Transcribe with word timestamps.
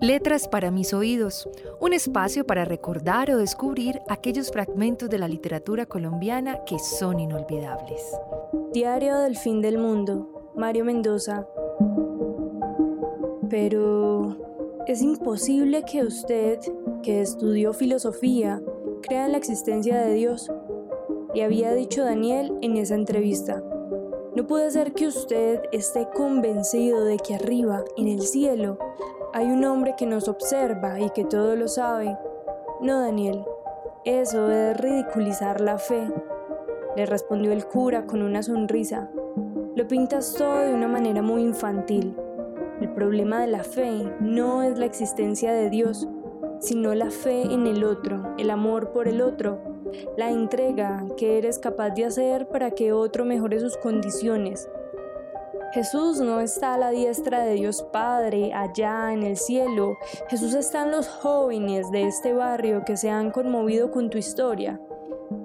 Letras 0.00 0.46
para 0.46 0.70
mis 0.70 0.92
oídos, 0.92 1.48
un 1.80 1.92
espacio 1.92 2.46
para 2.46 2.64
recordar 2.64 3.30
o 3.30 3.38
descubrir 3.38 4.00
aquellos 4.08 4.50
fragmentos 4.50 5.08
de 5.08 5.18
la 5.18 5.26
literatura 5.26 5.86
colombiana 5.86 6.64
que 6.64 6.78
son 6.78 7.18
inolvidables. 7.18 8.02
Diario 8.72 9.18
del 9.18 9.36
fin 9.36 9.62
del 9.62 9.78
mundo, 9.78 10.52
Mario 10.54 10.84
Mendoza. 10.84 11.46
Pero 13.48 14.36
es 14.86 15.02
imposible 15.02 15.84
que 15.84 16.02
usted, 16.02 16.60
que 17.02 17.22
estudió 17.22 17.72
filosofía, 17.72 18.62
crea 19.02 19.26
en 19.26 19.32
la 19.32 19.38
existencia 19.38 19.98
de 19.98 20.14
Dios, 20.14 20.52
le 21.34 21.42
había 21.42 21.72
dicho 21.72 22.04
Daniel 22.04 22.56
en 22.60 22.76
esa 22.76 22.94
entrevista. 22.94 23.62
No 24.34 24.46
puede 24.46 24.70
ser 24.70 24.92
que 24.92 25.06
usted 25.06 25.62
esté 25.72 26.06
convencido 26.14 27.04
de 27.04 27.16
que 27.16 27.34
arriba, 27.34 27.82
en 27.96 28.08
el 28.08 28.22
cielo, 28.22 28.78
hay 29.36 29.50
un 29.50 29.62
hombre 29.66 29.96
que 29.98 30.06
nos 30.06 30.28
observa 30.28 30.98
y 30.98 31.10
que 31.10 31.22
todo 31.22 31.56
lo 31.56 31.68
sabe. 31.68 32.16
No, 32.80 33.02
Daniel, 33.02 33.44
eso 34.06 34.50
es 34.50 34.74
ridiculizar 34.78 35.60
la 35.60 35.76
fe, 35.76 36.10
le 36.96 37.04
respondió 37.04 37.52
el 37.52 37.66
cura 37.66 38.06
con 38.06 38.22
una 38.22 38.42
sonrisa. 38.42 39.10
Lo 39.74 39.86
pintas 39.86 40.32
todo 40.32 40.60
de 40.60 40.72
una 40.72 40.88
manera 40.88 41.20
muy 41.20 41.42
infantil. 41.42 42.16
El 42.80 42.88
problema 42.94 43.38
de 43.42 43.48
la 43.48 43.62
fe 43.62 44.10
no 44.20 44.62
es 44.62 44.78
la 44.78 44.86
existencia 44.86 45.52
de 45.52 45.68
Dios, 45.68 46.08
sino 46.58 46.94
la 46.94 47.10
fe 47.10 47.42
en 47.42 47.66
el 47.66 47.84
otro, 47.84 48.34
el 48.38 48.48
amor 48.48 48.90
por 48.92 49.06
el 49.06 49.20
otro, 49.20 49.58
la 50.16 50.30
entrega 50.30 51.04
que 51.18 51.36
eres 51.36 51.58
capaz 51.58 51.90
de 51.90 52.06
hacer 52.06 52.48
para 52.48 52.70
que 52.70 52.94
otro 52.94 53.26
mejore 53.26 53.60
sus 53.60 53.76
condiciones, 53.76 54.70
Jesús 55.76 56.20
no 56.20 56.40
está 56.40 56.72
a 56.72 56.78
la 56.78 56.88
diestra 56.88 57.44
de 57.44 57.52
Dios 57.52 57.82
Padre 57.92 58.54
allá 58.54 59.12
en 59.12 59.22
el 59.22 59.36
cielo. 59.36 59.98
Jesús 60.30 60.54
está 60.54 60.84
en 60.84 60.90
los 60.90 61.06
jóvenes 61.06 61.90
de 61.90 62.04
este 62.04 62.32
barrio 62.32 62.82
que 62.86 62.96
se 62.96 63.10
han 63.10 63.30
conmovido 63.30 63.90
con 63.90 64.08
tu 64.08 64.16
historia. 64.16 64.80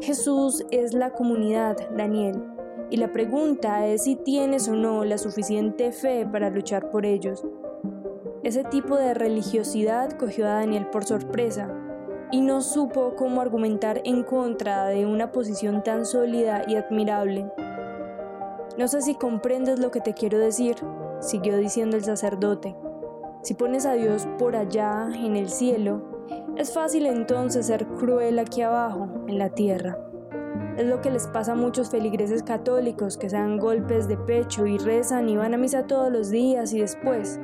Jesús 0.00 0.64
es 0.70 0.94
la 0.94 1.10
comunidad, 1.10 1.76
Daniel. 1.96 2.40
Y 2.88 2.98
la 2.98 3.10
pregunta 3.10 3.84
es 3.88 4.04
si 4.04 4.14
tienes 4.14 4.68
o 4.68 4.76
no 4.76 5.04
la 5.04 5.18
suficiente 5.18 5.90
fe 5.90 6.24
para 6.24 6.50
luchar 6.50 6.88
por 6.90 7.04
ellos. 7.04 7.44
Ese 8.44 8.62
tipo 8.62 8.96
de 8.96 9.14
religiosidad 9.14 10.12
cogió 10.12 10.46
a 10.46 10.50
Daniel 10.60 10.86
por 10.86 11.02
sorpresa 11.04 11.68
y 12.30 12.42
no 12.42 12.62
supo 12.62 13.16
cómo 13.16 13.40
argumentar 13.40 14.00
en 14.04 14.22
contra 14.22 14.86
de 14.86 15.04
una 15.04 15.32
posición 15.32 15.82
tan 15.82 16.06
sólida 16.06 16.62
y 16.68 16.76
admirable. 16.76 17.50
No 18.78 18.88
sé 18.88 19.02
si 19.02 19.14
comprendes 19.14 19.78
lo 19.78 19.90
que 19.90 20.00
te 20.00 20.14
quiero 20.14 20.38
decir, 20.38 20.76
siguió 21.20 21.58
diciendo 21.58 21.96
el 21.96 22.04
sacerdote. 22.04 22.74
Si 23.42 23.52
pones 23.52 23.84
a 23.84 23.92
Dios 23.92 24.26
por 24.38 24.56
allá, 24.56 25.08
en 25.14 25.36
el 25.36 25.50
cielo, 25.50 26.02
es 26.56 26.72
fácil 26.72 27.06
entonces 27.06 27.66
ser 27.66 27.86
cruel 27.86 28.38
aquí 28.38 28.62
abajo, 28.62 29.08
en 29.26 29.38
la 29.38 29.50
tierra. 29.50 29.98
Es 30.78 30.86
lo 30.86 31.02
que 31.02 31.10
les 31.10 31.26
pasa 31.26 31.52
a 31.52 31.56
muchos 31.56 31.90
feligreses 31.90 32.42
católicos 32.42 33.18
que 33.18 33.28
se 33.28 33.36
dan 33.36 33.58
golpes 33.58 34.08
de 34.08 34.16
pecho 34.16 34.66
y 34.66 34.78
rezan 34.78 35.28
y 35.28 35.36
van 35.36 35.52
a 35.52 35.58
misa 35.58 35.86
todos 35.86 36.10
los 36.10 36.30
días 36.30 36.72
y 36.72 36.80
después, 36.80 37.40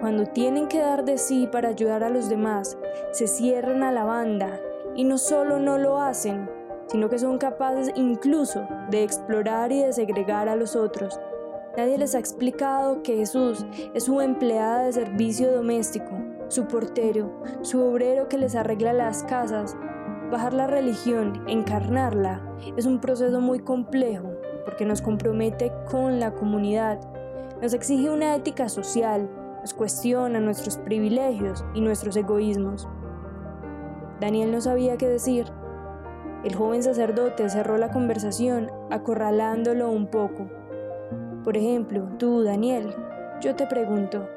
cuando 0.00 0.26
tienen 0.26 0.66
que 0.66 0.80
dar 0.80 1.04
de 1.04 1.18
sí 1.18 1.48
para 1.50 1.68
ayudar 1.68 2.02
a 2.02 2.10
los 2.10 2.28
demás, 2.28 2.76
se 3.12 3.28
cierran 3.28 3.84
a 3.84 3.92
la 3.92 4.02
banda 4.02 4.58
y 4.96 5.04
no 5.04 5.16
solo 5.18 5.60
no 5.60 5.78
lo 5.78 6.00
hacen, 6.00 6.50
sino 6.88 7.08
que 7.08 7.18
son 7.18 7.38
capaces 7.38 7.90
incluso 7.96 8.66
de 8.90 9.02
explorar 9.02 9.72
y 9.72 9.80
de 9.80 9.92
segregar 9.92 10.48
a 10.48 10.56
los 10.56 10.76
otros. 10.76 11.18
Nadie 11.76 11.98
les 11.98 12.14
ha 12.14 12.18
explicado 12.18 13.02
que 13.02 13.16
Jesús 13.16 13.66
es 13.92 14.04
su 14.04 14.20
empleada 14.20 14.84
de 14.84 14.92
servicio 14.92 15.52
doméstico, 15.52 16.10
su 16.48 16.66
portero, 16.66 17.42
su 17.60 17.82
obrero 17.82 18.28
que 18.28 18.38
les 18.38 18.54
arregla 18.54 18.92
las 18.92 19.24
casas. 19.24 19.76
Bajar 20.30 20.54
la 20.54 20.66
religión, 20.66 21.44
encarnarla, 21.46 22.40
es 22.76 22.86
un 22.86 23.00
proceso 23.00 23.40
muy 23.40 23.60
complejo 23.60 24.32
porque 24.64 24.84
nos 24.84 25.02
compromete 25.02 25.72
con 25.90 26.18
la 26.18 26.32
comunidad, 26.32 26.98
nos 27.62 27.72
exige 27.72 28.10
una 28.10 28.34
ética 28.34 28.68
social, 28.68 29.30
nos 29.60 29.72
cuestiona 29.74 30.40
nuestros 30.40 30.78
privilegios 30.78 31.64
y 31.74 31.80
nuestros 31.80 32.16
egoísmos. 32.16 32.88
Daniel 34.20 34.50
no 34.50 34.60
sabía 34.60 34.96
qué 34.96 35.08
decir, 35.08 35.46
el 36.46 36.54
joven 36.54 36.80
sacerdote 36.80 37.48
cerró 37.48 37.76
la 37.76 37.90
conversación 37.90 38.70
acorralándolo 38.88 39.90
un 39.90 40.06
poco. 40.06 40.46
Por 41.42 41.56
ejemplo, 41.56 42.08
tú, 42.18 42.44
Daniel, 42.44 42.94
yo 43.40 43.56
te 43.56 43.66
pregunto, 43.66 44.28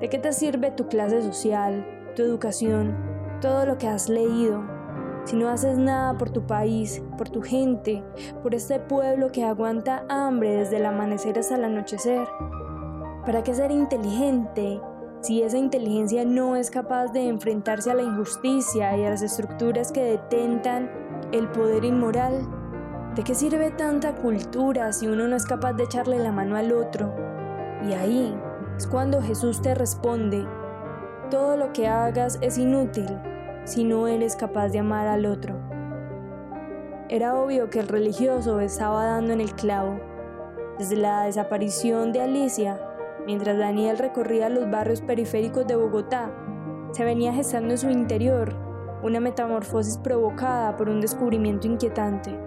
¿de 0.00 0.08
qué 0.08 0.16
te 0.16 0.32
sirve 0.32 0.70
tu 0.70 0.88
clase 0.88 1.20
social, 1.20 1.86
tu 2.16 2.22
educación, 2.22 2.96
todo 3.42 3.66
lo 3.66 3.76
que 3.76 3.86
has 3.86 4.08
leído, 4.08 4.62
si 5.24 5.36
no 5.36 5.50
haces 5.50 5.76
nada 5.76 6.16
por 6.16 6.30
tu 6.30 6.46
país, 6.46 7.02
por 7.18 7.28
tu 7.28 7.42
gente, 7.42 8.02
por 8.42 8.54
este 8.54 8.80
pueblo 8.80 9.30
que 9.30 9.44
aguanta 9.44 10.06
hambre 10.08 10.56
desde 10.56 10.78
el 10.78 10.86
amanecer 10.86 11.38
hasta 11.38 11.56
el 11.56 11.64
anochecer? 11.64 12.26
¿Para 13.26 13.42
qué 13.42 13.52
ser 13.52 13.70
inteligente 13.70 14.80
si 15.20 15.42
esa 15.42 15.58
inteligencia 15.58 16.24
no 16.24 16.56
es 16.56 16.70
capaz 16.70 17.08
de 17.08 17.28
enfrentarse 17.28 17.90
a 17.90 17.94
la 17.94 18.02
injusticia 18.02 18.96
y 18.96 19.04
a 19.04 19.10
las 19.10 19.20
estructuras 19.20 19.92
que 19.92 20.02
detentan 20.02 21.01
el 21.32 21.48
poder 21.48 21.84
inmoral. 21.84 22.46
¿De 23.14 23.24
qué 23.24 23.34
sirve 23.34 23.70
tanta 23.70 24.14
cultura 24.14 24.92
si 24.92 25.06
uno 25.06 25.26
no 25.26 25.36
es 25.36 25.46
capaz 25.46 25.72
de 25.72 25.84
echarle 25.84 26.18
la 26.18 26.30
mano 26.30 26.56
al 26.56 26.72
otro? 26.72 27.14
Y 27.82 27.94
ahí 27.94 28.38
es 28.76 28.86
cuando 28.86 29.20
Jesús 29.20 29.60
te 29.60 29.74
responde, 29.74 30.46
todo 31.30 31.56
lo 31.56 31.72
que 31.72 31.88
hagas 31.88 32.38
es 32.42 32.58
inútil 32.58 33.08
si 33.64 33.84
no 33.84 34.08
eres 34.08 34.36
capaz 34.36 34.68
de 34.68 34.80
amar 34.80 35.06
al 35.06 35.26
otro. 35.26 35.56
Era 37.08 37.34
obvio 37.34 37.70
que 37.70 37.80
el 37.80 37.88
religioso 37.88 38.60
estaba 38.60 39.04
dando 39.04 39.32
en 39.32 39.40
el 39.40 39.54
clavo. 39.54 40.00
Desde 40.78 40.96
la 40.96 41.24
desaparición 41.24 42.12
de 42.12 42.22
Alicia, 42.22 42.80
mientras 43.26 43.58
Daniel 43.58 43.98
recorría 43.98 44.48
los 44.48 44.70
barrios 44.70 45.00
periféricos 45.00 45.66
de 45.66 45.76
Bogotá, 45.76 46.30
se 46.92 47.04
venía 47.04 47.32
gestando 47.32 47.70
en 47.70 47.78
su 47.78 47.90
interior 47.90 48.71
una 49.02 49.20
metamorfosis 49.20 49.98
provocada 49.98 50.76
por 50.76 50.88
un 50.88 51.00
descubrimiento 51.00 51.66
inquietante, 51.66 52.38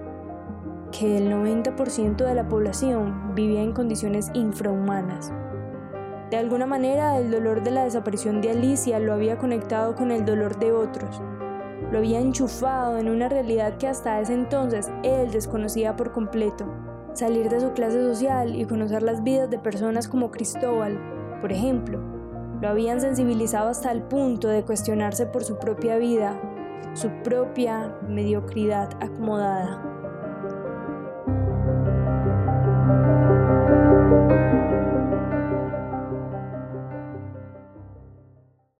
que 0.91 1.17
el 1.17 1.29
90% 1.31 2.15
de 2.15 2.33
la 2.33 2.47
población 2.47 3.35
vivía 3.35 3.61
en 3.61 3.73
condiciones 3.73 4.31
infrahumanas. 4.33 5.33
De 6.31 6.37
alguna 6.37 6.65
manera, 6.65 7.19
el 7.19 7.29
dolor 7.29 7.63
de 7.63 7.71
la 7.71 7.83
desaparición 7.83 8.41
de 8.41 8.51
Alicia 8.51 8.99
lo 8.99 9.13
había 9.13 9.37
conectado 9.37 9.95
con 9.95 10.11
el 10.11 10.25
dolor 10.25 10.57
de 10.57 10.71
otros. 10.71 11.21
Lo 11.91 11.99
había 11.99 12.19
enchufado 12.19 12.97
en 12.97 13.09
una 13.09 13.29
realidad 13.29 13.77
que 13.77 13.87
hasta 13.87 14.19
ese 14.19 14.33
entonces 14.33 14.89
él 15.03 15.31
desconocía 15.31 15.95
por 15.95 16.11
completo. 16.13 16.65
Salir 17.13 17.49
de 17.49 17.59
su 17.59 17.73
clase 17.73 18.01
social 18.01 18.55
y 18.55 18.65
conocer 18.65 19.03
las 19.03 19.23
vidas 19.23 19.49
de 19.49 19.59
personas 19.59 20.07
como 20.07 20.31
Cristóbal, 20.31 20.99
por 21.41 21.51
ejemplo, 21.51 22.14
lo 22.61 22.69
habían 22.69 23.01
sensibilizado 23.01 23.69
hasta 23.69 23.91
el 23.91 24.03
punto 24.03 24.47
de 24.47 24.63
cuestionarse 24.63 25.25
por 25.25 25.43
su 25.43 25.57
propia 25.57 25.97
vida, 25.97 26.39
su 26.93 27.09
propia 27.23 27.95
mediocridad 28.07 28.89
acomodada. 29.01 29.94